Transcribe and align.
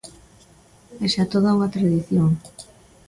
É 1.03 1.05
xa 1.13 1.23
toda 1.33 1.55
unha 1.57 1.71
tradición. 1.75 2.29